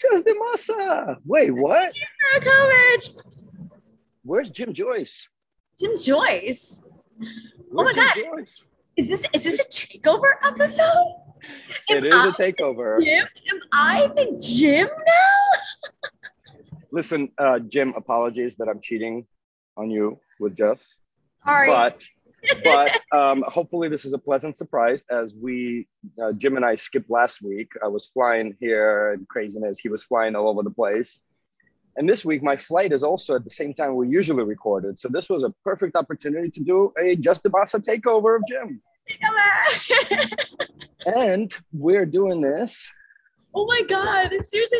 [0.00, 1.16] Jess DaMassa.
[1.24, 1.94] Wait, what?
[1.94, 2.06] Jim
[4.24, 5.28] Where's Jim Joyce?
[5.78, 6.82] Jim Joyce.
[7.70, 8.14] Where's Oh my God.
[8.14, 8.64] Joyce?
[8.96, 11.14] Is this is this a takeover episode?
[11.88, 13.00] It Am is a I takeover.
[13.02, 13.24] Jim?
[13.50, 16.20] Am I the Jim now?
[16.90, 19.24] Listen, uh, Jim, apologies that I'm cheating
[19.76, 20.96] on you with Jess.
[21.46, 21.68] Sorry.
[21.68, 22.02] But
[22.64, 25.88] but um, hopefully this is a pleasant surprise as we
[26.22, 27.70] uh, Jim and I skipped last week.
[27.84, 29.78] I was flying here and craziness.
[29.78, 31.20] He was flying all over the place.
[31.96, 35.00] And this week my flight is also at the same time we usually recorded.
[35.00, 38.80] So this was a perfect opportunity to do a Jess DaMassa takeover of Jim.
[41.06, 42.90] And we're doing this
[43.54, 44.30] oh my god!
[44.48, 44.78] Seriously.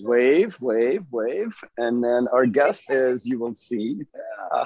[0.00, 1.54] wave, wave, wave.
[1.76, 3.98] And then our guest is, you will see,
[4.52, 4.64] uh,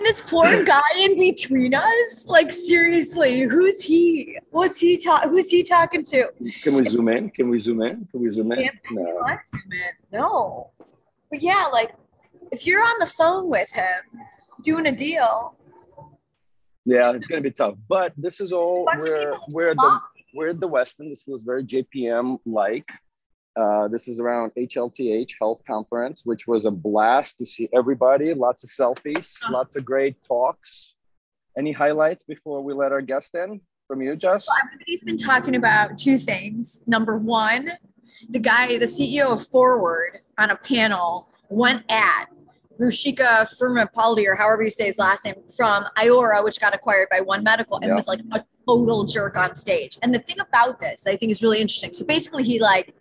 [0.00, 4.38] And this poor guy in between us, like seriously, who's he?
[4.50, 5.24] What's he talk?
[5.24, 6.30] Who's he talking to?
[6.62, 7.28] can we zoom in?
[7.28, 8.08] Can we zoom in?
[8.10, 8.60] Can we zoom in?
[8.60, 8.70] Yeah.
[8.90, 9.02] No.
[9.02, 9.38] What?
[10.10, 10.70] No.
[11.30, 11.94] But yeah, like
[12.50, 14.00] if you're on the phone with him
[14.62, 15.54] doing a deal,
[16.86, 17.74] Yeah, it's gonna be tough.
[17.86, 20.00] But this is all we're we're the
[20.34, 21.10] we're the Westin.
[21.10, 22.90] This feels very JPM like.
[23.60, 28.32] Uh, this is around HLTH Health Conference, which was a blast to see everybody.
[28.32, 29.52] Lots of selfies, Uh-huh.
[29.52, 30.94] lots of great talks.
[31.58, 34.46] Any highlights before we let our guest in from you, Jess?
[34.64, 36.80] everybody's been talking about two things.
[36.86, 37.72] Number one,
[38.30, 42.26] the guy, the CEO of Forward, on a panel went at
[42.80, 47.20] Rushika Fernandopulle, or however you say his last name, from Iora, which got acquired by
[47.20, 47.96] One Medical, and Yeah.
[47.96, 49.98] was like a total jerk on stage.
[50.00, 51.92] And the thing about this that I think is really interesting.
[51.92, 52.94] So basically, he like,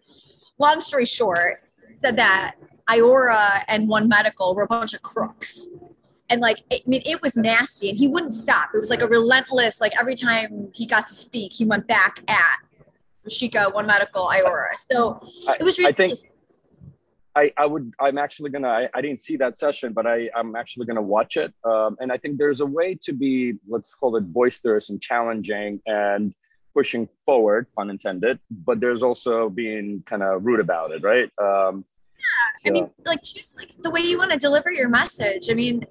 [0.59, 1.55] long story short,
[1.95, 2.55] said that
[2.89, 5.67] Iora and One Medical were a bunch of crooks.
[6.29, 8.69] And like, I mean, it was nasty, and he wouldn't stop.
[8.75, 9.81] It was like a relentless.
[9.81, 12.57] Like every time he got to speak, he went back at
[13.27, 14.75] Rushika, One Medical, Iora.
[14.75, 15.19] So
[15.59, 16.13] it was I think.
[17.35, 20.55] I, I would I'm actually gonna I, I didn't see that session, but I, I'm
[20.55, 21.53] actually gonna watch it.
[21.63, 25.79] Um, and I think there's a way to be, let's call it boisterous and challenging
[25.85, 26.33] and
[26.73, 31.29] pushing forward, pun intended, but there's also being kind of rude about it, right?
[31.41, 31.85] Um,
[32.63, 35.49] yeah I mean, like choose like the way you want to deliver your message.
[35.49, 35.85] I mean,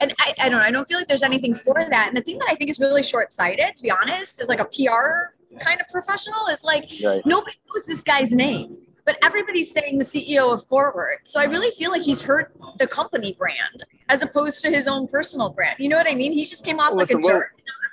[0.00, 0.64] and I, I don't know.
[0.64, 2.06] I don't feel like there's anything for that.
[2.08, 4.60] And the thing that I think is really short sighted, to be honest, is like
[4.60, 7.20] a PR kind of professional is like right.
[7.26, 11.18] nobody knows this guy's name, but everybody's saying the CEO of Forward.
[11.24, 15.08] So I really feel like he's hurt the company brand as opposed to his own
[15.08, 15.76] personal brand.
[15.78, 16.32] You know what I mean?
[16.32, 17.52] He just came off Well, like a listen, we'll- jerk.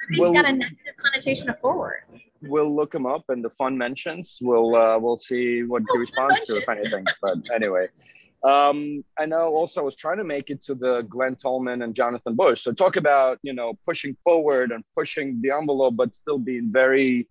[0.09, 2.01] He's we'll- got a negative connotation of Forward.
[2.41, 4.39] We'll look him up and the fun mentions.
[4.41, 7.05] We'll uh, we'll see what he Oh, responds to, if anything.
[7.21, 7.87] But anyway,
[8.43, 11.93] um, I know also I was trying to make it to the Glenn Tullman and
[11.93, 12.61] Jonathan Bush.
[12.61, 17.27] So talk about you know pushing forward and pushing the envelope, but still being very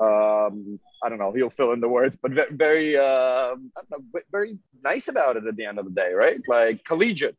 [0.00, 1.32] um, I don't know.
[1.32, 5.46] He'll fill in the words, but very uh, I don't know, very nice about it
[5.46, 6.36] at the end of the day, right?
[6.48, 7.36] Like collegiate.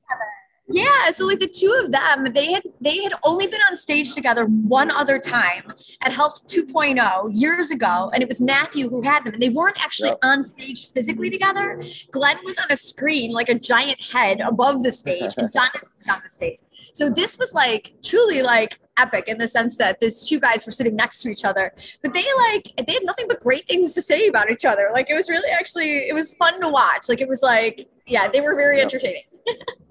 [0.69, 4.13] Yeah, so like the two of them, they had they had only been on stage
[4.13, 9.23] together one other time at Health 2.0 years ago, and it was Matthew who had
[9.23, 10.19] them, and they weren't actually Yep.
[10.23, 11.81] on stage physically together.
[12.11, 16.09] Glenn was on a screen like a giant head above the stage, and Jonathan was
[16.13, 16.59] on the stage.
[16.93, 20.71] So this was like truly like epic in the sense that those two guys were
[20.71, 21.73] sitting next to each other,
[22.03, 24.89] but they like they had nothing but great things to say about each other.
[24.91, 27.07] Like it was really actually it was fun to watch.
[27.07, 28.85] Like it was like yeah, they were very Yep.
[28.85, 29.23] entertaining.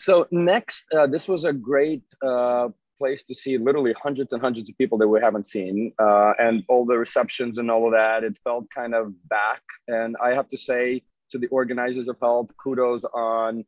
[0.00, 2.68] So next, uh, this was a great uh,
[2.98, 6.64] place to see literally hundreds and hundreds of people that we haven't seen, uh, and
[6.68, 8.24] all the receptions and all of that.
[8.24, 11.02] It felt kind of back, and I have to say
[11.32, 13.66] to the organizers of Health, kudos on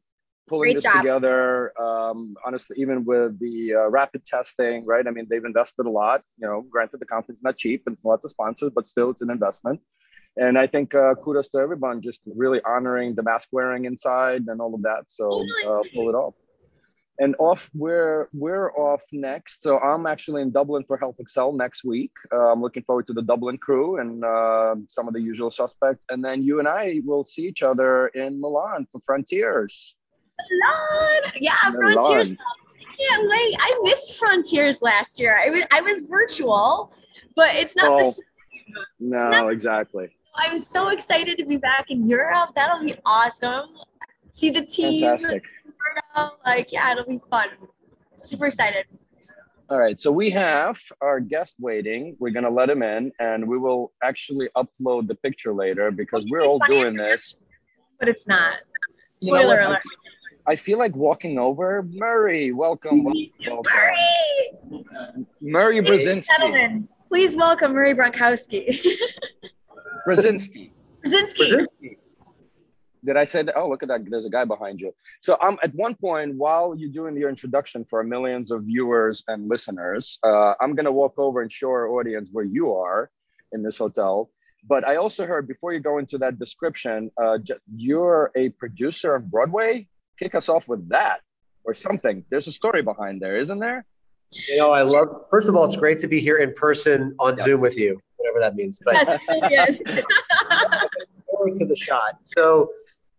[0.48, 1.02] pulling Great this job.
[1.02, 1.78] together.
[1.78, 5.06] Um, honestly, even with the uh, rapid testing, right?
[5.06, 6.22] I mean, they've invested a lot.
[6.38, 9.20] You know, granted, the conference is not cheap, and lots of sponsors, but still, it's
[9.20, 9.80] an investment.
[10.36, 14.60] And I think uh, kudos to everyone just really honoring the mask wearing inside and
[14.60, 15.04] all of that.
[15.08, 16.34] So uh, pull it off.
[17.18, 19.62] And off, we're we're off next.
[19.62, 22.10] So I'm actually in Dublin for HealthXL next week.
[22.32, 26.06] Uh, I'm looking forward to the Dublin crew and uh, some of the usual suspects.
[26.08, 29.94] And then you and I will see each other in Milan for Frontiers.
[30.50, 31.32] Milan.
[31.38, 31.92] Yeah, Milan.
[31.94, 32.30] Frontiers.
[32.30, 33.56] Can't wait.
[33.60, 35.38] I missed Frontiers last year.
[35.38, 36.94] I was I was virtual,
[37.36, 38.10] but it's not the Oh.
[38.12, 38.84] same.
[39.00, 40.08] No, not- exactly.
[40.34, 42.50] I'm so excited to be back in Europe.
[42.54, 43.68] That'll be awesome.
[44.30, 45.00] See the team.
[45.00, 45.42] Fantastic.
[46.44, 47.48] Like, yeah, it'll be fun.
[48.18, 48.86] Super excited.
[49.68, 52.16] All right, so we have our guest waiting.
[52.18, 56.42] We're gonna let him in, and we will actually upload the picture later because we're
[56.42, 57.36] all doing this.
[57.98, 58.56] But it's not.
[59.20, 59.82] You know Spoiler alert.
[60.46, 62.52] I feel like walking over Murray.
[62.52, 63.72] Welcome, welcome.
[63.72, 64.84] Murray!
[65.40, 66.26] Murray Brzezinski.
[66.26, 68.78] gentlemen, Please welcome Murray Bronkowski.
[70.06, 70.70] Brzezinski.
[71.06, 71.96] Brzezinski.
[73.04, 73.56] Did I say that?
[73.56, 74.08] Oh, look at that.
[74.08, 74.92] There's a guy behind you.
[75.20, 79.48] So um, at one point, while you're doing your introduction for millions of viewers and
[79.48, 83.10] listeners, uh, I'm going to walk over and show our audience where you are
[83.50, 84.30] in this hotel.
[84.68, 87.38] But I also heard before you go into that description, uh,
[87.74, 89.88] you're a producer of Broadway.
[90.18, 91.22] Kick us off with that
[91.64, 92.24] or something.
[92.30, 93.84] There's a story behind there, isn't there?
[94.48, 95.26] You know, I love.
[95.30, 97.44] First of all, it's great to be here in person on yes.
[97.44, 98.80] Zoom with you, whatever that means.
[98.84, 98.94] But
[99.50, 100.04] yes, yes.
[101.30, 102.18] forward to the shot.
[102.22, 102.70] So,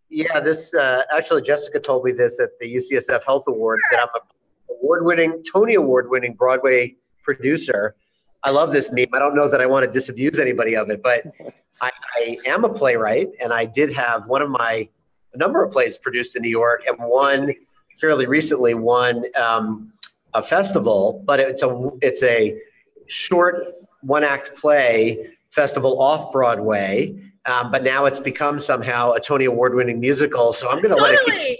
[0.09, 4.09] yeah, this uh, actually Jessica told me this at the UCSF Health Awards that I'm
[4.15, 7.95] a award-winning Tony Award-winning Broadway producer.
[8.43, 9.07] I love this meme.
[9.13, 11.25] I don't know that I want to disabuse anybody of it, but
[11.81, 14.89] I, I am a playwright, and I did have one of my
[15.33, 17.53] a number of plays produced in New York, and one
[17.99, 19.91] fairly recently won um,
[20.33, 22.59] a festival, but it's a it's a
[23.07, 23.55] short
[24.03, 27.15] one act play festival off Broadway.
[27.45, 30.53] Um, but now it's become somehow a Tony Award winning musical.
[30.53, 31.17] So I'm going to totally.
[31.17, 31.57] let it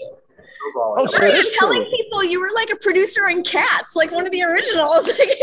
[0.76, 4.32] Oh, so right, telling people you were like a producer in Cats, like one of
[4.32, 5.08] the originals.
[5.08, 5.36] I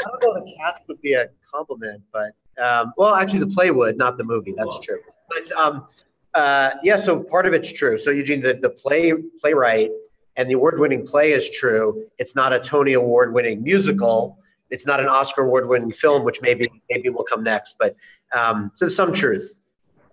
[0.00, 2.32] don't know the Cats would be a compliment, but
[2.62, 4.54] um, well, actually, the play would, not the movie.
[4.56, 5.00] That's true.
[5.28, 5.86] But um,
[6.34, 7.96] uh, yeah, so part of it's true.
[7.96, 9.90] So Eugene, the, the play playwright
[10.36, 12.06] and the award-winning play is true.
[12.18, 14.38] It's not a Tony Award-winning musical.
[14.70, 17.76] It's not an Oscar Award-winning film, which maybe maybe will come next.
[17.78, 17.96] But
[18.32, 19.58] um, so some truth.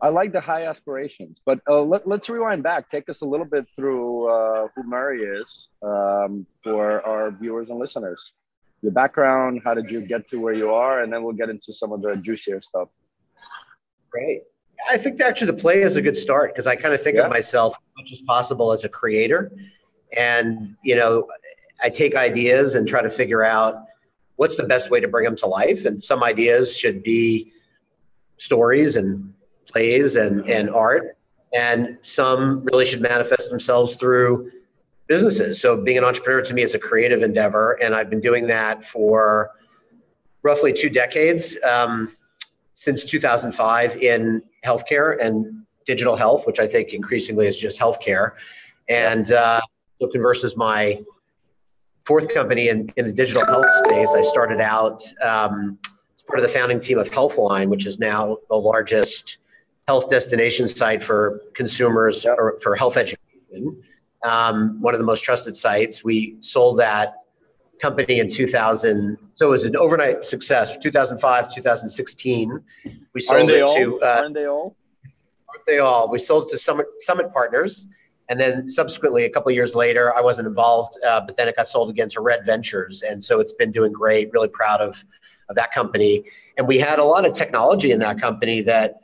[0.01, 2.89] I like the high aspirations, but uh, let, us rewind back.
[2.89, 7.77] Take us a little bit through uh, who Murray is um, for our viewers and
[7.77, 8.33] listeners.
[8.81, 11.71] Your background, how did you get to where you are, and then we'll get into
[11.71, 12.89] some of the juicier stuff.
[14.09, 14.41] Great.
[14.89, 17.25] I think actually the play is a good start because I kind of think yeah.
[17.25, 19.51] of myself as much as possible as a creator
[20.15, 21.27] and you know
[21.81, 23.85] i take ideas and try to figure out
[24.41, 25.85] what's the best way to bring them to life?
[25.85, 27.51] And some ideas should be
[28.39, 29.31] stories and
[29.67, 31.15] plays and, and art.
[31.53, 34.49] And some really should manifest themselves through
[35.05, 35.61] businesses.
[35.61, 37.73] So being an entrepreneur to me is a creative endeavor.
[37.83, 39.51] And i've been doing that for
[40.41, 42.11] roughly two decades um,
[42.73, 48.31] since 2005 in healthcare and digital health which i think increasingly is just healthcare.
[48.89, 49.61] And uh,
[49.99, 51.03] so Conversa is my
[52.05, 54.13] fourth company in, in the digital health space.
[54.15, 55.77] I started out um,
[56.15, 59.37] as part of the founding team of Healthline, which is now the largest
[59.87, 63.83] health destination site for consumers or for health education.
[64.23, 66.03] Um, one of the most trusted sites.
[66.03, 67.15] We sold that
[67.81, 69.17] company in 2000.
[69.33, 70.77] So it was an overnight success.
[70.77, 72.63] 2005, 2016.
[73.13, 73.75] We sold aren't it all?
[73.75, 74.01] to.
[74.01, 74.75] Uh, aren't they all?
[75.49, 76.09] Aren't they all?
[76.09, 77.87] We sold it to Summit Summit Partners.
[78.31, 81.67] And then subsequently, a couple years later, I wasn't involved, uh, but then it got
[81.67, 83.01] sold again to Red Ventures.
[83.01, 85.03] And so it's been doing great, really proud of,
[85.49, 86.23] of that company.
[86.57, 89.01] And we had a lot of technology in that company that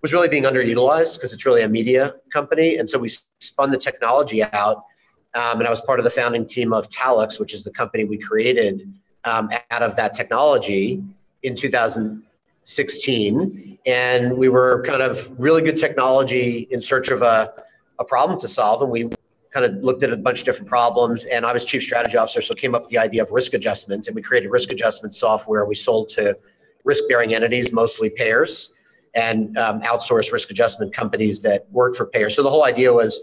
[0.00, 2.78] was really being underutilized because it's really a media company.
[2.78, 3.10] And so we
[3.40, 4.86] spun the technology out.
[5.34, 8.04] Um, and I was part of the founding team of Talix, which is the company
[8.04, 8.90] we created
[9.24, 11.04] um, out of that technology
[11.42, 13.78] in 2016.
[13.84, 17.52] And we were kind of really good technology in search of a
[18.00, 19.08] a problem to solve, and we
[19.52, 21.26] kind of looked at a bunch of different problems.
[21.26, 24.06] And I was chief strategy officer, so came up with the idea of risk adjustment,
[24.06, 25.64] and we created risk adjustment software.
[25.66, 26.36] We sold to
[26.84, 28.72] risk-bearing entities, mostly payers,
[29.14, 32.34] and um, outsourced risk adjustment companies that work for payers.
[32.34, 33.20] So the whole idea was,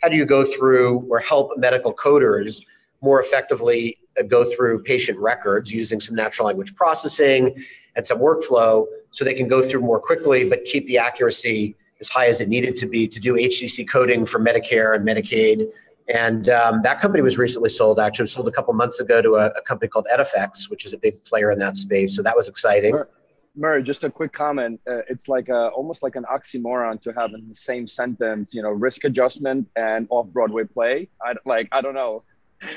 [0.00, 2.62] how do you go through or help medical coders
[3.02, 7.54] more effectively uh, go through patient records using some natural language processing
[7.96, 12.08] and some workflow so they can go through more quickly but keep the accuracy as
[12.08, 15.70] high as it needed to be to do HCC coding for Medicare and Medicaid.
[16.08, 19.46] And um, that company was recently sold, actually, sold a couple months ago to a,
[19.46, 22.16] a, company called Edifecs, which is a big player in that space.
[22.16, 23.00] So that was exciting.
[23.54, 24.80] Murray, just a quick comment.
[24.88, 28.62] Uh, it's like a, almost like an oxymoron to have in the same sentence, you
[28.62, 31.08] know, risk adjustment and off Broadway play.
[31.22, 32.24] I like, I don't know,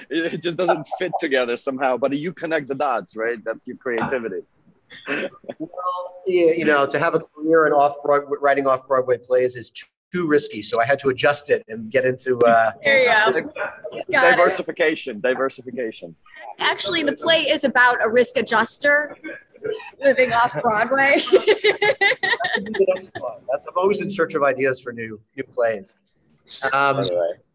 [0.10, 1.98] it, it just doesn't fit together somehow.
[1.98, 3.44] But you connect the dots, right?
[3.44, 4.42] That's your creativity
[5.60, 9.70] well, you know, to have a career in off Broadway, writing off Broadway plays is
[9.70, 10.62] too, too risky.
[10.62, 13.52] So I had to adjust it and get into uh, there you go.
[14.12, 15.18] diversification.
[15.18, 15.24] It.
[15.24, 16.16] Diversification.
[16.60, 19.18] Actually, the play is about a risk adjuster
[20.00, 21.22] living off Broadway.
[21.32, 25.98] That's, I'm always in search of ideas for new new plays.
[26.74, 27.10] Um,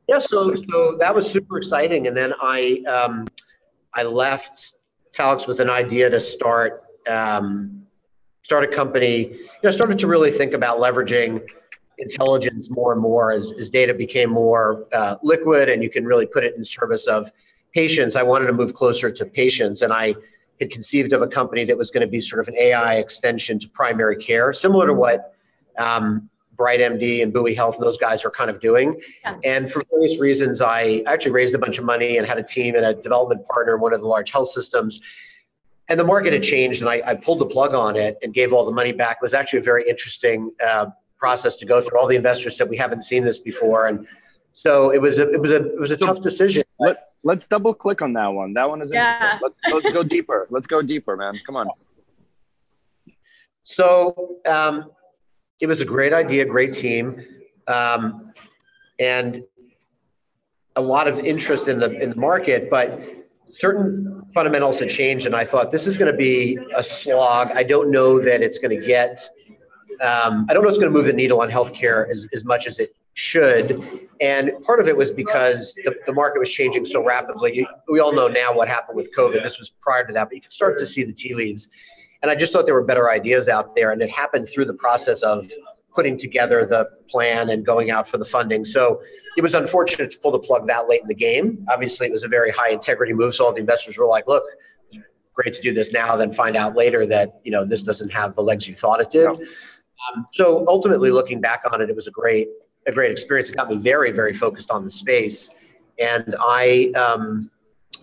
[0.08, 3.26] yeah, so so that was super exciting, and then I um,
[3.94, 4.74] I left
[5.12, 7.86] Talix with an idea to start um,
[8.42, 11.42] start a company, you know, started to really think about leveraging
[11.98, 16.26] intelligence more and more as, as data became more uh, liquid and you can really
[16.26, 17.30] put it in service of
[17.74, 18.16] patients.
[18.16, 20.14] I wanted to move closer to patients and I
[20.60, 23.58] had conceived of a company that was going to be sort of an AI extension
[23.60, 25.34] to primary care, similar to what
[25.76, 29.00] um, Bright MD and Buoy Health and those guys are kind of doing.
[29.22, 29.36] Yeah.
[29.44, 32.74] And for various reasons, I actually raised a bunch of money and had a team
[32.74, 35.00] and a development partner in one of the large health systems.
[35.88, 38.52] And the market had changed, and I, I pulled the plug on it and gave
[38.52, 39.16] all the money back.
[39.16, 41.98] It was actually a very interesting uh, process to go through.
[41.98, 44.06] All the investors said we haven't seen this before, and
[44.52, 46.62] so it was a it was a it was a so tough decision.
[46.78, 48.52] Let, let's double click on that one.
[48.54, 49.38] That one is yeah.
[49.42, 50.46] Let's let's go deeper.
[50.50, 51.38] Let's go deeper, man.
[51.46, 51.68] Come on.
[53.62, 54.90] So um,
[55.60, 57.24] it was a great idea, great team,
[57.66, 58.32] um,
[58.98, 59.42] and
[60.76, 63.00] a lot of interest in the in the market, but
[63.52, 67.50] certain fundamentals had changed, and I thought this is going to be a slog.
[67.56, 69.28] I don't know that it's going to get.
[70.00, 72.68] Um, I don't know it's going to move the needle on healthcare as, as much
[72.68, 74.08] as it should.
[74.20, 77.66] And part of it was because the, the market was changing so rapidly.
[77.88, 79.42] We all know now what happened with COVID.
[79.42, 81.68] This was prior to that, but you can start to see the tea leaves.
[82.22, 83.90] And I just thought there were better ideas out there.
[83.90, 85.50] And it happened through the process of
[85.98, 88.64] putting together the plan and going out for the funding.
[88.64, 89.02] So
[89.36, 91.66] it was unfortunate to pull the plug that late in the game.
[91.68, 93.34] Obviously, it was a very high integrity move.
[93.34, 94.44] So all the investors were like, look,
[95.34, 98.36] great to do this now, then find out later that, you know, this doesn't have
[98.36, 99.24] the legs you thought it did.
[99.24, 99.32] No.
[99.34, 102.46] Um, so ultimately, looking back on it, it was a great,
[102.86, 103.48] a great experience.
[103.48, 105.50] It got me very, very focused on the space.
[105.98, 107.50] And I, um,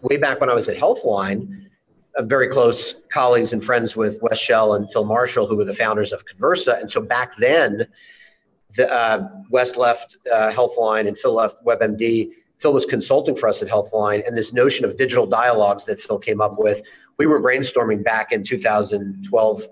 [0.01, 1.64] way back when I was at Healthline,
[2.23, 6.13] very close colleagues and friends with Wes Shell and Phil Marshall, who were the founders
[6.13, 6.79] of Conversa.
[6.79, 7.87] And so back then,
[8.75, 12.31] the, uh, Wes left uh, Healthline and Phil left WebMD.
[12.59, 16.17] Phil was consulting for us at Healthline, and this notion of digital dialogues that Phil
[16.17, 16.81] came up with,
[17.17, 19.63] we were brainstorming back in 2012,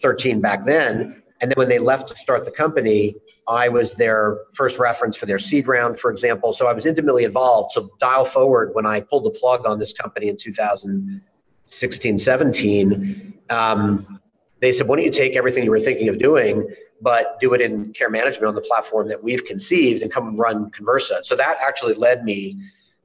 [0.00, 1.22] 13 back then.
[1.40, 3.16] And then when they left to start the company,
[3.48, 6.52] I was their first reference for their seed round, for example.
[6.52, 7.72] So I was intimately involved.
[7.72, 11.20] So dial forward when I pulled the plug on this company in 2000.
[11.66, 14.20] 16, 17, um,
[14.60, 16.66] they said, why don't you take everything you were thinking of doing,
[17.00, 20.70] but do it in care management on the platform that we've conceived and come run
[20.70, 21.24] Conversa.
[21.24, 22.58] So that actually led me.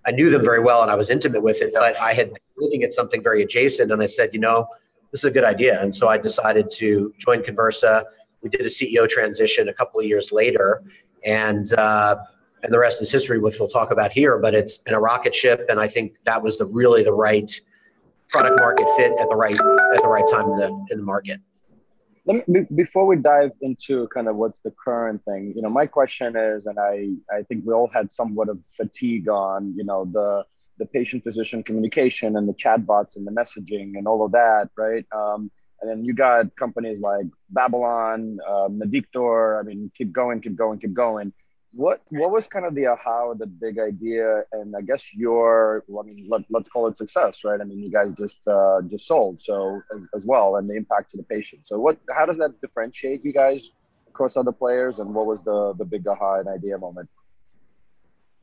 [0.05, 2.41] I knew them very well and I was intimate with it, but I had been
[2.57, 4.67] looking at something very adjacent and I said, you know,
[5.11, 5.81] this is a good idea.
[5.81, 8.05] And so I decided to join Conversa.
[8.41, 10.83] We did a CEO transition a couple of years later,
[11.25, 12.15] and uh,
[12.63, 14.37] and the rest is history, which we'll talk about here.
[14.37, 17.59] But it's been a rocket ship, and I think that was the really the right
[18.29, 21.39] product market fit at the right at the right time in the in the market.
[22.25, 25.88] Let me, before we dive into kind of what's the current thing, you know, my
[25.88, 30.05] question is, and I I think we all had somewhat of fatigue on, you know,
[30.05, 30.43] the
[30.77, 35.05] the patient physician communication and the chatbots and the messaging and all of that, right?
[35.12, 39.59] Um, and then you got companies like Babylon, uh, Mediktor.
[39.59, 41.33] I mean, keep going, keep going, keep going
[41.71, 44.43] what what was kind of the aha the big idea?
[44.51, 47.59] And i guess your i mean let, let's call it success right?
[47.61, 51.11] I mean you guys just uh, just sold so as, as well and the impact
[51.11, 51.67] to the patient.
[51.67, 53.71] So what how does that differentiate you guys
[54.07, 57.09] across other players and what was the the big aha and idea moment?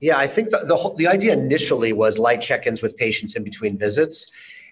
[0.01, 3.77] Yeah i think the, the, the idea initially was light check-ins with patients in between
[3.77, 4.27] visits.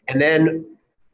[0.08, 0.64] And then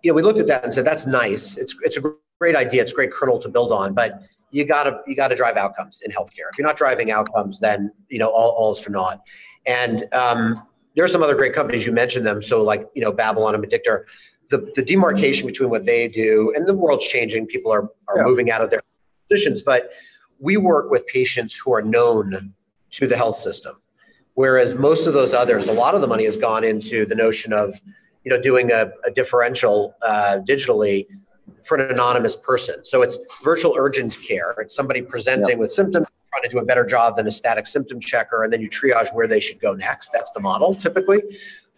[0.03, 1.57] you know we looked at that and said that's nice.
[1.57, 2.03] It's it's a
[2.41, 2.83] great idea.
[2.83, 3.95] It's a great kernel to build on.
[3.95, 6.49] But you gotta you gotta drive outcomes in healthcare.
[6.53, 9.23] If you're not driving outcomes, then you know all, all is for naught.
[9.67, 10.63] And um,
[10.95, 12.43] there are some other great companies you mentioned them.
[12.43, 14.05] So like you know Babylon and Mediktor,
[14.49, 17.47] the the demarcation between what they do and the world's changing.
[17.47, 18.25] People are are yeah.
[18.25, 18.83] moving out of their
[19.29, 19.91] positions, but
[20.39, 22.53] we work with patients who are known
[22.93, 23.77] to the health system,
[24.35, 27.53] whereas most of those others, a lot of the money has gone into the notion
[27.53, 27.75] of
[28.25, 31.07] you know doing a, a differential uh, digitally
[31.65, 32.85] for an anonymous person.
[32.85, 34.55] So it's virtual urgent care.
[34.59, 38.01] It's somebody presenting with symptoms, trying to do a better job than a static symptom
[38.01, 40.11] checker, and then you triage where they should go next.
[40.13, 41.23] That's the model typically.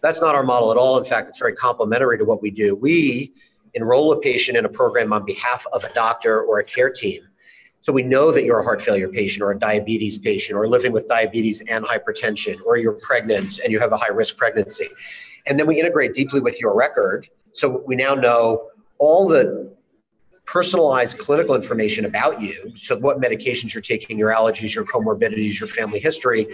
[0.01, 0.97] That's not our model at all.
[0.97, 2.75] In fact, it's very complementary to what we do.
[2.75, 3.33] We
[3.73, 7.21] enroll a patient in a program on behalf of a doctor or a care team.
[7.81, 10.93] So we know that you're a heart failure patient or a diabetes patient or living
[10.93, 14.87] with diabetes and hypertension, or you're pregnant and you have a high risk pregnancy.
[15.47, 17.27] And then we integrate deeply with your record.
[17.53, 18.69] So we now know
[19.03, 19.73] all the
[20.45, 22.71] personalized clinical information about you.
[22.75, 26.47] So, what medications you're taking, your allergies, your comorbidities, your family history.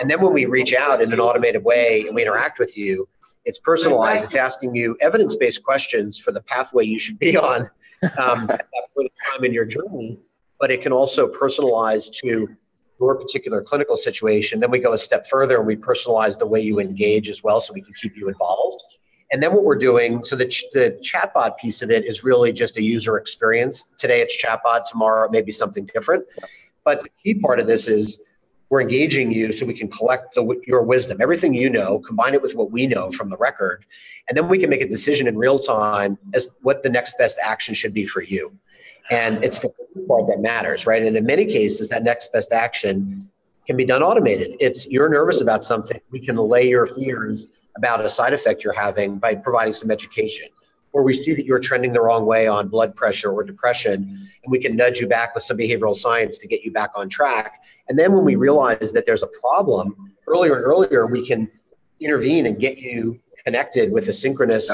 [0.00, 3.08] And then when we reach out in an automated way and we interact with you,
[3.44, 4.24] it's personalized.
[4.24, 7.70] It's asking you evidence based questions for the pathway you should be on
[8.18, 10.18] um, at that point in time in your journey.
[10.60, 12.48] But it can also personalize to
[13.00, 14.60] your particular clinical situation.
[14.60, 17.60] Then we go a step further and we personalize the way you engage as well
[17.60, 18.82] so we can keep you involved.
[19.32, 22.52] And then what we're doing, so the, ch- the chatbot piece of it is really
[22.52, 23.88] just a user experience.
[23.96, 26.24] Today it's chatbot, tomorrow it may be something different.
[26.84, 28.20] But the key part of this is
[28.68, 32.42] we're engaging you so we can collect the, your wisdom, everything you know, combine it
[32.42, 33.84] with what we know from the record,
[34.28, 37.38] and then we can make a decision in real time as what the next best
[37.42, 38.50] action should be for you.
[39.10, 39.70] And it's the
[40.08, 41.02] part that matters, right?
[41.02, 43.28] And in many cases, that next best action
[43.66, 44.56] can be done automated.
[44.58, 48.72] It's you're nervous about something, we can allay your fears about a side effect you're
[48.72, 50.48] having by providing some education.
[50.92, 54.50] Or we see that you're trending the wrong way on blood pressure or depression, and
[54.50, 57.62] we can nudge you back with some behavioral science to get you back on track
[57.88, 61.50] and then when we realize that there's a problem, earlier and earlier, we can
[62.00, 64.70] intervene and get you connected with a synchronous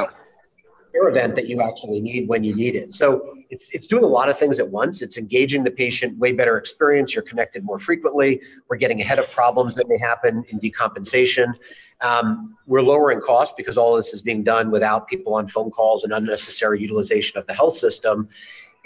[0.93, 2.95] care event that you actually need when you need it.
[2.95, 5.03] So it's it's doing a lot of things at once.
[5.03, 7.15] It's engaging the patient, way better experience.
[7.15, 8.41] You're connected more frequently.
[8.69, 11.55] We're getting ahead of problems that may happen in decompensation.
[12.01, 16.05] Um, we're lowering costs because all this is being done without people on phone calls
[16.05, 18.29] and unnecessary utilization of the health system.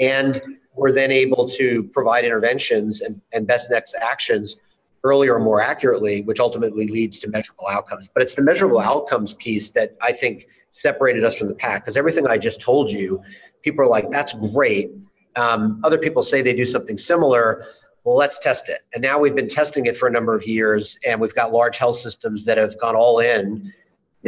[0.01, 0.41] And
[0.75, 4.57] we're then able to provide interventions and, and best next actions
[5.05, 8.09] earlier more accurately, which ultimately leads to measurable outcomes.
[8.09, 11.97] But it's the measurable outcomes piece that I think separated us from the pack because
[11.97, 13.23] everything I just told you,
[13.63, 14.91] people are like, that's great.
[15.37, 17.67] Um, other people say they do something similar.
[18.05, 18.81] Well, let's test it.
[18.95, 21.79] And now we've been testing it for a number of years, and we've got large
[21.79, 23.73] health systems that have gone all in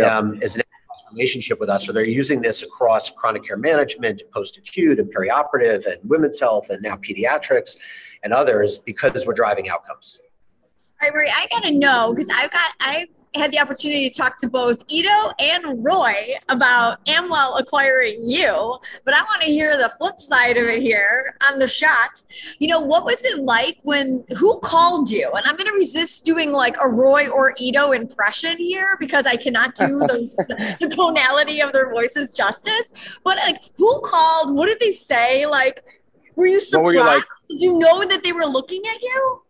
[0.03, 0.63] um, as an
[1.15, 1.87] relationship with us.
[1.87, 6.71] So they're using this across chronic care management, post acute, and perioperative, and women's health,
[6.71, 7.77] and now pediatrics
[8.23, 10.21] and others because we're driving outcomes.
[11.11, 14.49] Marie, I got to know because I've got, I had the opportunity to talk to
[14.49, 20.21] both Ido and Roy about Amwell acquiring you, but I want to hear the flip
[20.21, 22.23] side of it here on the shot.
[22.59, 25.31] You know, what was it like when who called you?
[25.35, 29.37] And I'm going to resist doing like a Roy or Ido impression here because I
[29.37, 33.19] cannot do those the tonality of their voices justice.
[33.25, 34.55] But like, who called?
[34.55, 35.47] What did they say?
[35.47, 35.83] Like,
[36.37, 36.85] were you surprised?
[36.85, 39.44] Were you like, did you know that they were looking at you?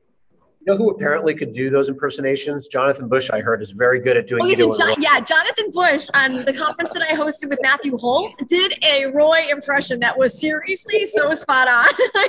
[0.66, 2.68] You know who apparently could do those impersonations?
[2.68, 4.42] Jonathan Bush, I heard, is very good at doing.
[4.42, 8.83] Oh, John, yeah, Jonathan Bush on the conference that I hosted with Matthew Holt did
[8.83, 11.85] a Roy impression that was seriously so spot on.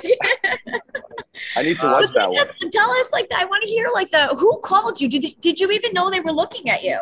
[1.55, 2.47] I need to watch that one.
[2.73, 5.07] Tell us, like, I want to hear, like, the who called you?
[5.07, 6.99] Did did you even know they were looking at you?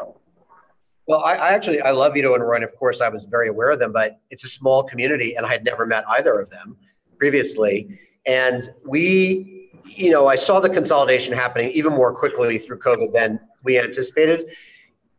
[1.08, 3.48] Well, I, I actually I love Ido and Roy, and of course I was very
[3.48, 6.52] aware of them, but it's a small community, and I had never met either of
[6.52, 6.78] them
[7.18, 13.12] previously, and we you know, I saw the consolidation happening even more quickly through COVID
[13.12, 14.52] than we anticipated.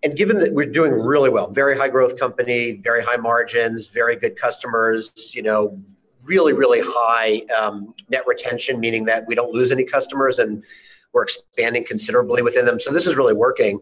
[0.03, 4.16] And given that we're doing really well, very high growth company, very high margins, very
[4.16, 5.81] good customers, you know,
[6.22, 10.62] really, really high um, net retention, meaning that we don't lose any customers and
[11.12, 12.79] we're expanding considerably within them.
[12.79, 13.81] So this is really working.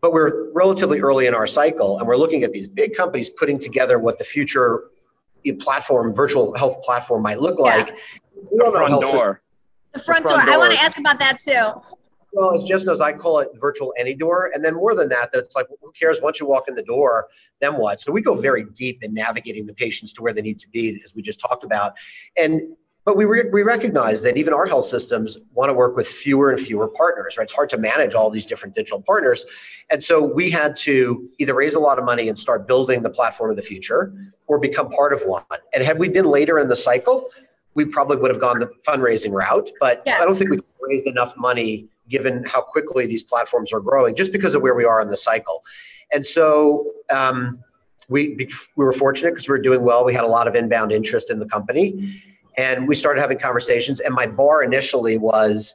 [0.00, 3.58] But we're relatively early in our cycle and we're looking at these big companies putting
[3.58, 4.90] together what the future
[5.60, 7.88] platform, virtual health platform might look like.
[7.88, 7.94] Yeah.
[8.50, 9.42] The front door.
[9.96, 10.52] The front, the front door.
[10.52, 10.54] door.
[10.54, 11.80] I want to ask about that too.
[12.32, 14.50] Well, as Jess knows, I call it virtual any door.
[14.52, 17.28] And then more than that, that's like, who cares once you walk in the door,
[17.62, 17.98] then what?
[17.98, 21.00] So we go very deep in navigating the patients to where they need to be,
[21.02, 21.94] as we just talked about.
[22.36, 26.08] And but we, re- we recognize that even our health systems want to work with
[26.08, 27.44] fewer and fewer partners, right?
[27.44, 29.44] It's hard to manage all these different digital partners.
[29.90, 33.10] And so we had to either raise a lot of money and start building the
[33.10, 34.12] platform of the future
[34.48, 35.44] or become part of one.
[35.72, 37.30] And had we been later in the cycle,
[37.76, 40.18] we probably would have gone the fundraising route, but yeah.
[40.18, 44.32] I don't think we raised enough money given how quickly these platforms are growing, just
[44.32, 45.62] because of where we are in the cycle.
[46.12, 47.62] And so um,
[48.08, 50.04] we we were fortunate because we were doing well.
[50.04, 52.22] We had a lot of inbound interest in the company,
[52.56, 54.00] and we started having conversations.
[54.00, 55.74] And my bar initially was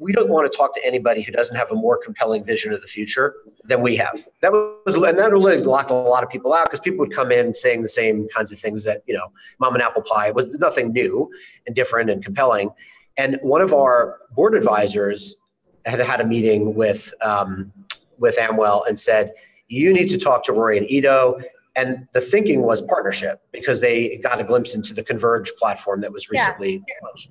[0.00, 2.80] we don't want to talk to anybody who doesn't have a more compelling vision of
[2.80, 3.34] the future
[3.64, 4.26] than we have.
[4.40, 7.30] That was, and that really locked a lot of people out because people would come
[7.30, 10.54] in saying the same kinds of things that, you know, mom and apple pie was
[10.58, 11.30] nothing new
[11.66, 12.70] and different and compelling.
[13.18, 15.36] And one of our board advisors
[15.84, 17.70] had had a meeting with, um,
[18.18, 19.34] with Amwell and said,
[19.68, 21.38] you need to talk to Rory and Ido.
[21.76, 26.10] And the thinking was partnership because they got a glimpse into the Converge platform that
[26.10, 26.94] was recently yeah.
[27.04, 27.30] launched.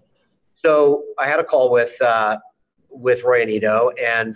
[0.53, 2.37] So I had a call with uh,
[2.89, 4.35] with Roy and Ido, and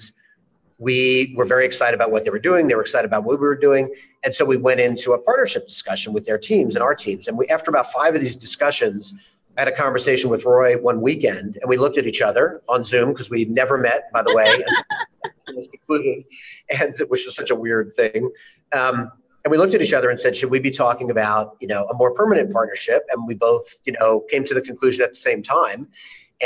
[0.77, 2.67] we were very excited about what they were doing.
[2.67, 5.67] They were excited about what we were doing, and so we went into a partnership
[5.67, 7.27] discussion with their teams and our teams.
[7.27, 9.13] And we, after about five of these discussions,
[9.57, 12.83] I had a conversation with Roy one weekend, and we looked at each other on
[12.83, 14.63] Zoom because we never met, by the way.
[16.69, 18.31] and which was such a weird thing.
[18.71, 19.11] Um,
[19.43, 21.85] and we looked at each other and said, should we be talking about, you know,
[21.89, 23.05] a more permanent partnership?
[23.11, 25.87] And we both, you know, came to the conclusion at the same time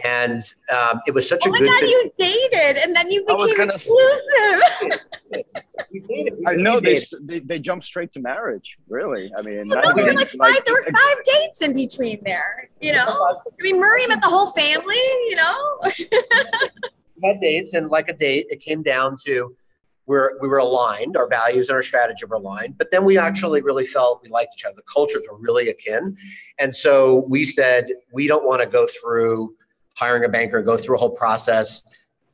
[0.03, 1.71] and um, it was such oh a good.
[1.71, 1.89] God, fit.
[1.89, 5.01] you dated, and then you became exclusive.
[6.47, 8.77] I know they, they, they jumped straight to marriage.
[8.87, 10.51] Really, I mean, well, no, there were like five.
[10.53, 12.69] Like, there were five dates in between there.
[12.81, 14.95] You know, I mean, Murray met the whole family.
[15.29, 15.79] You know.
[17.21, 19.55] we had dates, and like a date, it came down to
[20.07, 23.61] we're, we were aligned, our values and our strategy were aligned, but then we actually
[23.61, 24.75] really felt we liked each other.
[24.77, 26.15] The cultures were really akin.
[26.59, 29.53] And so we said, we don't want to go through
[29.97, 31.81] hiring a banker, go through a whole process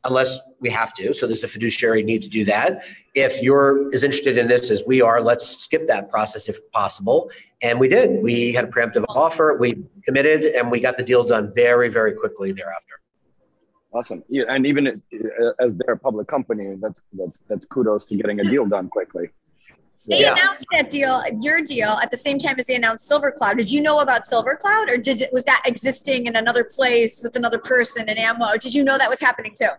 [0.03, 1.13] unless we have to.
[1.13, 2.83] So there's a fiduciary need to do that.
[3.15, 7.31] If you're as interested in this as we are, let's skip that process if possible.
[7.61, 8.21] And we did.
[8.21, 12.13] We had a preemptive offer, we committed, and we got the deal done very, very
[12.13, 12.99] quickly thereafter.
[13.93, 14.23] Awesome.
[14.27, 18.39] Yeah, and even uh, as they're a public company, that's that's that's kudos to getting
[18.39, 19.29] a deal done quickly.
[20.07, 20.33] They yeah.
[20.33, 23.57] announced that deal, your deal, at the same time as they announced Silver Cloud.
[23.57, 27.35] Did you know about Silver Cloud, or did was that existing in another place with
[27.35, 28.57] another person in Amwell?
[28.59, 29.69] Did you know that was happening too?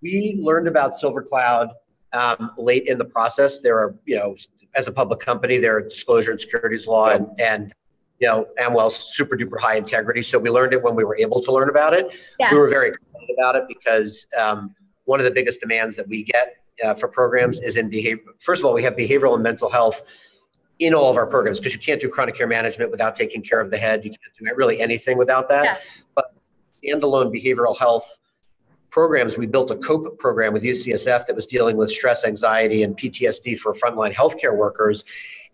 [0.00, 1.70] We learned about Silver Cloud
[2.12, 3.58] um, late in the process.
[3.58, 4.36] There are, you know,
[4.74, 7.74] as a public company, there are disclosure and securities law, and, and
[8.20, 10.22] you know, Amwell's super duper high integrity.
[10.22, 12.06] So we learned it when we were able to learn about it.
[12.40, 12.52] Yeah.
[12.52, 16.24] We were very excited about it because um, one of the biggest demands that we
[16.24, 18.24] get uh, for programs is in behavior.
[18.40, 20.02] First of all, we have behavioral and mental health
[20.78, 23.60] in all of our programs because you can't do chronic care management without taking care
[23.60, 24.04] of the head.
[24.04, 25.64] You can't do really anything without that.
[25.64, 25.76] Yeah.
[26.14, 26.34] But
[26.84, 28.16] standalone behavioral health
[28.90, 32.96] programs, we built a COPE program with UCSF that was dealing with stress, anxiety, and
[32.96, 35.04] PTSD for frontline healthcare workers.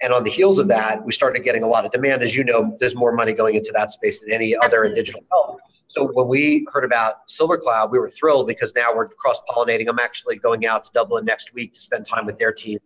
[0.01, 2.23] And on the heels of that, we started getting a lot of demand.
[2.23, 5.25] As you know, there's more money going into that space than any other in digital
[5.31, 5.59] health.
[5.95, 9.89] So when we heard about Silver Cloud, we were thrilled because now we're cross pollinating.
[9.89, 12.81] I'm actually going out to Dublin next week to spend time with their team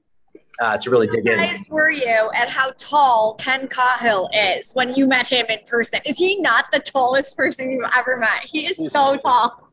[0.60, 1.38] uh, to really dig in.
[1.38, 6.00] Guys, were you at how tall Ken Cahill is when you met him in person?
[6.04, 8.44] Is he not the tallest person you've ever met?
[8.44, 9.70] He is so tall.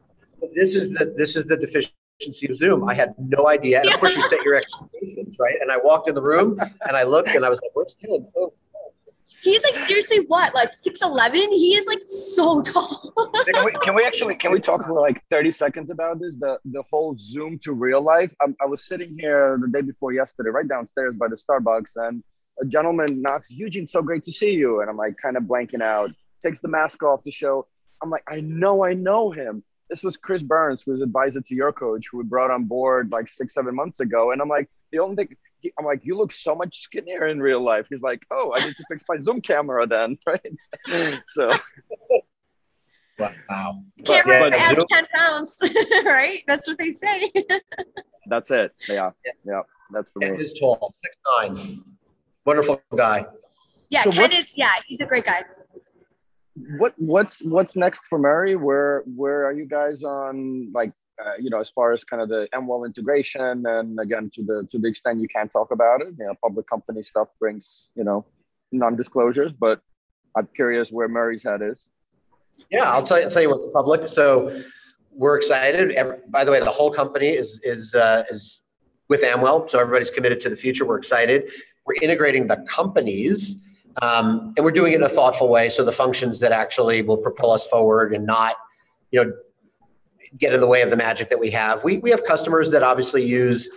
[0.54, 2.88] This is the this is the deficiency of Zoom.
[2.88, 3.82] I had no idea.
[3.82, 5.56] And of course, you set your expectations, right?
[5.60, 8.26] And I walked in the room and I looked and I was like, where's Ken?
[8.38, 8.54] Oh,
[9.42, 11.52] He's like seriously what, like six eleven?
[11.52, 13.14] He is like so tall.
[13.46, 16.36] can, we, can, we, actually can we talk for like thirty seconds about this?
[16.36, 18.34] The the whole Zoom to real life.
[18.42, 22.24] I, I was sitting here the day before yesterday, right downstairs by the Starbucks, and
[22.62, 23.50] a gentleman knocks.
[23.52, 24.82] Eugene, so great to see you.
[24.82, 26.12] And I'm like kind of blanking out.
[26.44, 27.68] Takes the mask off to show.
[28.04, 31.56] I'm like, I know, I know him this was Chris Burns, who was advisor to
[31.56, 34.32] your coach, who we brought on board like six, seven months ago.
[34.32, 35.38] And I'm like, the only thing,
[35.78, 37.88] I'm like, you look so much skinnier in real life.
[37.90, 41.22] He's like, oh, I need to fix my Zoom camera then, right?
[41.28, 41.52] so.
[43.18, 43.82] Wow.
[44.04, 45.56] Camera yeah, adds 10 pounds,
[46.06, 46.44] right?
[46.48, 47.32] That's what they say.
[48.26, 48.74] that's it.
[48.90, 49.12] Yeah.
[49.46, 49.62] Yeah.
[49.94, 50.36] That's for me.
[50.36, 51.82] He's tall, six nine.
[52.44, 53.26] Wonderful guy.
[53.90, 55.46] Yeah, so Ken is, yeah, he's a great guy
[56.78, 58.56] what what's what's next for Murray?
[58.56, 60.92] Where where are you guys on like
[61.24, 64.68] uh, you know as far as kind of the Amwell integration and again to the
[64.72, 68.04] to the extent you can talk about it, you know, public company stuff brings you
[68.04, 68.26] know
[68.72, 69.82] non-disclosures, but
[70.36, 71.90] I'm curious where Murray's head is.
[72.70, 74.08] Yeah, I'll tell you, tell you what's public.
[74.08, 74.62] So
[75.12, 75.92] we're excited.
[75.92, 78.62] Every, by the way, the whole company is is uh, is
[79.08, 80.86] with Amwell, so everybody's committed to the future.
[80.86, 81.52] We're excited.
[81.86, 83.62] We're integrating the companies
[84.02, 85.70] um, and we're doing it in a thoughtful way.
[85.70, 88.56] So the functions that actually will propel us forward and not,
[89.12, 89.32] you know,
[90.38, 91.84] get in the way of the magic that we have.
[91.84, 93.70] We, we have customers that obviously use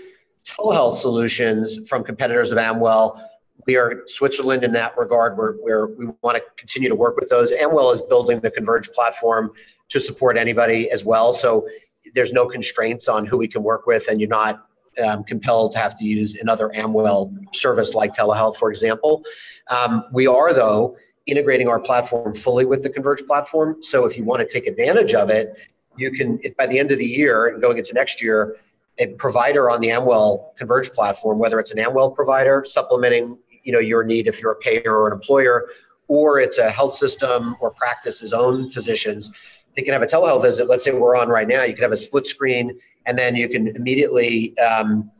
[0.44, 3.22] telehealth solutions from competitors of Amwell.
[3.66, 7.28] We are Switzerland in that regard, where, where we want to continue to work with
[7.28, 7.52] those.
[7.52, 9.52] Amwell is building the Converge platform
[9.90, 11.32] to support anybody as well.
[11.32, 11.68] So
[12.14, 14.66] there's no constraints on who we can work with, and you're not
[15.04, 19.22] um, compelled to have to use another Amwell service like telehealth, for example.
[19.68, 23.82] Um, we are, though, integrating our platform fully with the Converge platform.
[23.82, 25.56] So if you want to take advantage of it,
[25.98, 28.56] you can, by the end of the year and going into next year,
[28.98, 33.78] a provider on the Amwell Converge platform, whether it's an Amwell provider supplementing you know,
[33.78, 35.68] your need if you're a payer or an employer,
[36.08, 39.30] or it's a health system or practice's own physicians,
[39.76, 40.68] they can have a telehealth visit.
[40.68, 41.64] Let's say we're on right now.
[41.64, 45.10] You can have a split screen and then you can immediately um,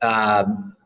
[0.00, 0.76] um,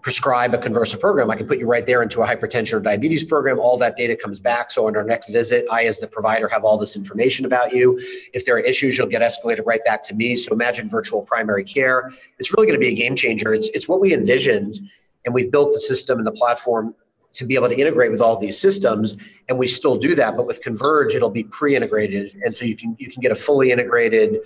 [0.00, 1.30] prescribe a Conversa program.
[1.30, 3.58] I can put you right there into a hypertension or diabetes program.
[3.58, 4.70] All that data comes back.
[4.70, 8.00] So on our next visit, I, as the provider, have all this information about you.
[8.32, 10.36] If there are issues, you'll get escalated right back to me.
[10.36, 12.12] So imagine virtual primary care.
[12.38, 13.54] It's really going to be a game changer.
[13.54, 14.78] It's, it's what we envisioned,
[15.24, 16.94] and we've built the system and the platform
[17.32, 19.18] to be able to integrate with all these systems
[19.50, 22.96] and we still do that but with converge it'll be pre-integrated and so you can
[22.98, 24.38] you can get a fully integrated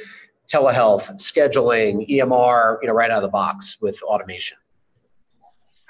[0.50, 4.58] telehealth, scheduling, EMR, you know, right out of the box with automation.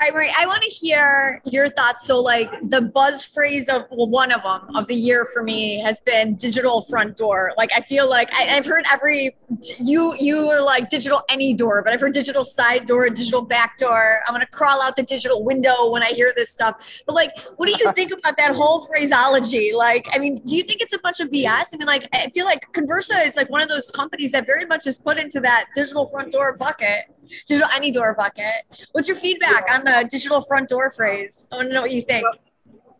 [0.01, 2.07] Right, Marie, I want to hear your thoughts.
[2.07, 5.79] So, like the buzz phrase of well, one of them of the year for me
[5.81, 7.53] has been digital front door.
[7.59, 9.37] Like I feel like I, have heard every
[9.79, 13.79] you you are like digital any door, but I've heard digital side door, digital back
[13.79, 14.21] door.
[14.27, 17.03] I'm gonna crawl out the digital window when I hear this stuff.
[17.07, 19.73] But like, what do you think about that whole phraseology?
[19.75, 21.75] Like, I mean, do you think it's a bunch of BS?
[21.75, 24.65] I mean, like, I feel like Conversa is like one of those companies that very
[24.65, 27.07] much is put into that digital front door bucket
[27.47, 28.65] digital any door bucket.
[28.93, 29.77] What's your feedback yeah.
[29.77, 31.45] on the digital front door phrase?
[31.53, 32.27] I want to know what you think.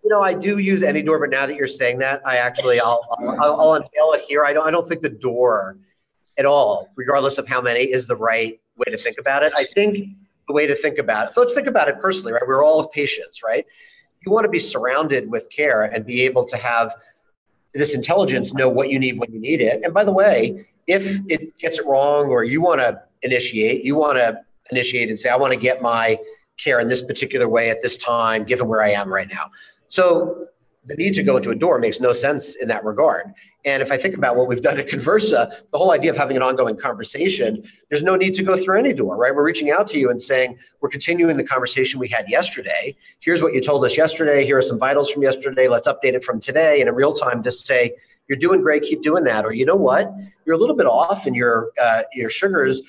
[0.03, 2.81] You know, I do use any door, but now that you're saying that, I actually
[2.81, 4.45] I'll I'll, I'll unveil it here.
[4.45, 5.77] I don't I don't think the door
[6.39, 9.53] at all, regardless of how many, is the right way to think about it.
[9.55, 10.17] I think
[10.49, 11.35] the way to think about it.
[11.35, 12.43] So let's think about it personally, right?
[12.47, 13.67] We're all patients, right?
[14.25, 16.95] You want to be surrounded with care and be able to have
[17.73, 19.83] this intelligence know what you need when you need it.
[19.85, 23.85] And by the way, if it gets it wrong or you want to initiate.
[23.85, 26.19] You want to initiate and say, I want to get my
[26.59, 29.51] care in this particular way at this time, given where I am right now.
[29.89, 30.47] So
[30.85, 33.33] the need to go into a door makes no sense in that regard.
[33.67, 36.37] And if I think about what we've done at Conversa, the whole idea of having
[36.37, 39.35] an ongoing conversation, there's no need to go through any door, right?
[39.35, 42.97] We're reaching out to you and saying, we're continuing the conversation we had yesterday.
[43.21, 44.47] Here's what you told us yesterday.
[44.47, 45.69] Here are some vitals from yesterday.
[45.69, 46.81] Let's update it from today.
[46.81, 47.93] And in real time, just say,
[48.29, 49.45] you're doing great, keep doing that.
[49.45, 50.11] Or you know what?
[50.47, 52.81] You're a little bit off in your uh, your sugars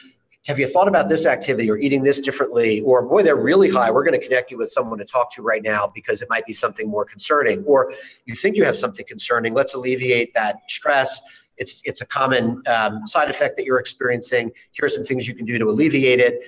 [0.48, 2.82] have you thought about this activity or eating this differently?
[2.82, 3.92] Or boy, they're really high.
[3.92, 6.46] We're going to connect you with someone to talk to right now because it might
[6.48, 7.64] be something more concerning.
[7.64, 7.94] Or
[8.26, 9.54] you think you have something concerning.
[9.54, 11.22] Let's alleviate that stress.
[11.58, 14.52] It's it's a common um, side effect that you're experiencing.
[14.72, 16.40] Here are some things you can do to alleviate it.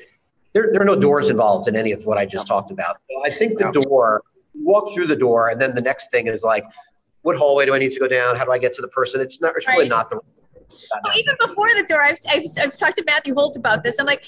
[0.53, 2.97] There, there are no doors involved in any of what I just talked about.
[3.09, 4.23] So I think the door,
[4.55, 6.63] walk through the door, and then the next thing is like,
[7.23, 8.35] what hallway do I need to go down?
[8.35, 9.21] How do I get to the person?
[9.21, 9.53] It's not.
[9.55, 10.19] It's really not the
[11.03, 13.95] well, even before the door, I've, I've, I've, talked to Matthew Holt about this.
[13.99, 14.23] I'm like,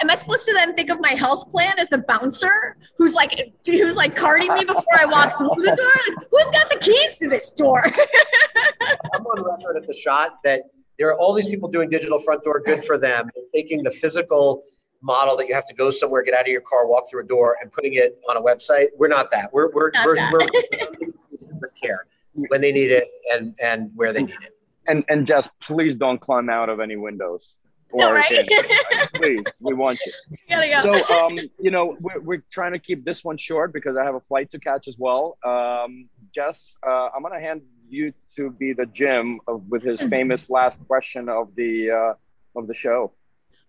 [0.00, 3.52] am I supposed to then think of my health plan as the bouncer who's like,
[3.66, 6.16] who's like carding me before I walk through the door?
[6.16, 7.82] Like, who's got the keys to this door?
[9.14, 10.62] I'm on record at the shot that
[10.98, 12.60] there are all these people doing digital front door.
[12.64, 13.30] Good for them.
[13.54, 14.64] taking the physical
[15.00, 17.26] model that you have to go somewhere, get out of your car, walk through a
[17.26, 18.88] door, and putting it on a website.
[18.96, 19.52] We're not that.
[19.52, 20.48] We're we're not we're, we're,
[21.60, 22.06] we're care
[22.48, 24.57] when they need it and and where they need it
[24.88, 27.54] and and just please don't climb out of any windows.
[27.90, 28.46] Or right?
[29.14, 30.12] please, we want you.
[30.50, 30.92] you go.
[30.92, 34.14] So, um, you know, we're, we're trying to keep this one short because I have
[34.14, 35.38] a flight to catch as well.
[35.42, 40.50] Um, Jess, uh, I'm gonna hand you to be the Jim of, with his famous
[40.50, 43.12] last question of the uh, of the show.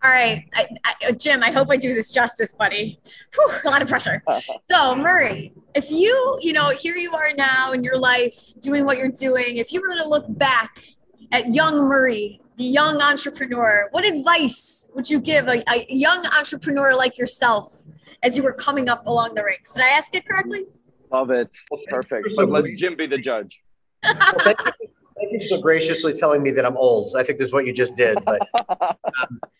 [0.02, 1.44] All right, I, I, Jim.
[1.44, 3.00] I hope I do this justice, buddy.
[3.36, 4.24] Whew, a lot of pressure.
[4.72, 8.98] so, Murray, if you, you know, here you are now in your life doing what
[8.98, 9.58] you're doing.
[9.58, 10.84] If you were to look back
[11.32, 16.96] at young Murray, the young entrepreneur, what advice would you give a, a young entrepreneur
[16.96, 17.76] like yourself
[18.24, 19.74] as you were coming up along the ranks?
[19.74, 20.66] Did I ask it correctly?
[21.12, 21.50] Love it.
[21.88, 22.30] Perfect.
[22.36, 23.62] But let Jim be the judge.
[24.04, 24.72] well, thank, you,
[25.18, 27.16] thank, you, so graciously telling me that I'm old.
[27.16, 28.18] I think this is what you just did.
[28.26, 29.40] But um,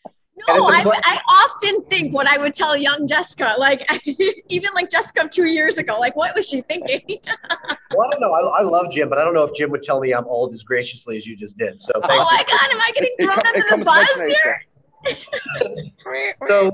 [0.56, 3.88] no, I, I often think what I would tell young Jessica, like
[4.50, 7.02] even like Jessica two years ago, like what was she thinking?
[7.96, 8.32] well, I don't know.
[8.32, 10.54] I, I, love Jim, but I don't know if Jim would tell me I'm old
[10.54, 11.82] as graciously as you just did.
[11.82, 14.66] So, oh my God, am I getting thrown it, under the buzz here?
[16.48, 16.72] so,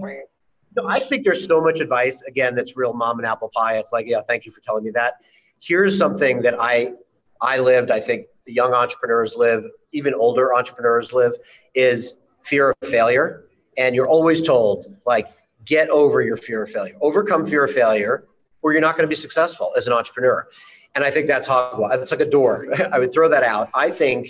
[0.75, 3.77] no, I think there's so much advice again that's real mom and apple pie.
[3.77, 5.15] It's like, yeah, thank you for telling me that.
[5.59, 6.93] Here's something that I
[7.41, 7.91] I lived.
[7.91, 11.33] I think the young entrepreneurs live, even older entrepreneurs live,
[11.73, 13.44] is fear of failure
[13.77, 15.27] and you're always told like
[15.65, 16.95] get over your fear of failure.
[17.01, 18.25] Overcome fear of failure
[18.61, 20.47] or you're not going to be successful as an entrepreneur.
[20.95, 22.67] And i think that's hogwash that's like a door.
[22.91, 23.69] I would throw that out.
[23.73, 24.29] I think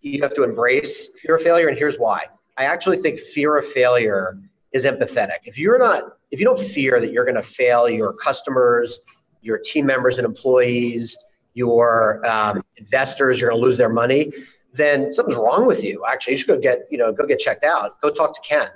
[0.00, 2.26] you have to embrace fear of failure and here's why.
[2.56, 4.38] I actually think fear of failure
[4.72, 5.38] is empathetic.
[5.44, 9.00] If you're not if you don't fear that you're going to fail your customers
[9.40, 11.16] your team members and employees
[11.54, 14.32] your um, investors you're going to lose their money
[14.78, 16.04] then something's wrong with you.
[16.08, 18.00] Actually, you should go get, you know, go get checked out.
[18.00, 18.70] Go talk to Ken.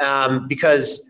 [0.00, 1.02] Um, because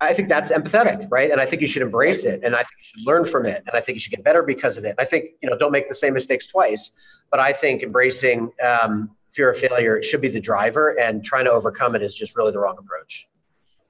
[0.00, 1.30] I think that's empathetic, right?
[1.30, 2.40] And I think you should embrace it.
[2.44, 3.62] And I think you should learn from it.
[3.66, 4.94] And I think you should get better because of it.
[4.98, 6.92] I think, you know, don't make the same mistakes twice.
[7.30, 11.50] But I think embracing um, fear of failure should be the driver and trying to
[11.50, 13.28] overcome it is just really the wrong approach.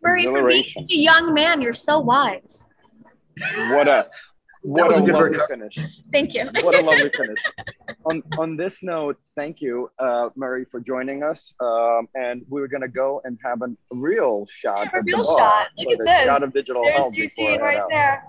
[0.02, 2.64] Murray, for being such a young man, you're so wise.
[3.70, 4.08] What a
[4.62, 5.78] what a, a lovely finish.
[6.12, 6.46] Thank you.
[6.62, 7.42] what a lovely finish.
[8.06, 11.54] On on this note, thank you, uh, Murray, for joining us.
[11.60, 14.88] Um, and we were going to go and have a real shot.
[14.92, 15.68] Yeah, a real shot.
[15.76, 16.24] Look at this.
[16.24, 18.24] Shot of digital There's health Eugene right there.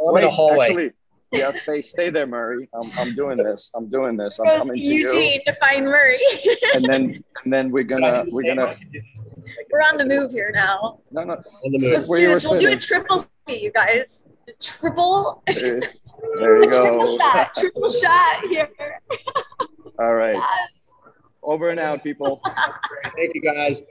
[0.00, 0.66] Wait, in a hallway.
[0.66, 0.92] Actually,
[1.32, 2.68] yeah, stay stay there, Murray.
[2.74, 3.70] I'm, I'm doing this.
[3.74, 4.38] I'm doing this.
[4.38, 5.40] I'm Goes coming to Eugene you.
[5.44, 6.20] to find Murray.
[6.74, 8.76] and then and then we're gonna we're gonna.
[9.70, 11.00] We're on the move here now.
[11.10, 11.34] No, no.
[11.34, 12.08] On the move.
[12.08, 12.46] Let's do this.
[12.46, 14.26] We'll do a triple coffee, you guys.
[14.60, 15.42] Triple.
[15.46, 15.80] There,
[16.38, 17.18] there you triple go.
[17.18, 17.54] shot.
[17.54, 18.70] Triple shot here.
[19.98, 20.42] All right.
[21.42, 22.40] Over and out, people.
[23.16, 23.82] Thank you guys.